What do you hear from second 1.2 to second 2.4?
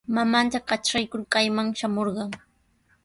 kayman shamurqan.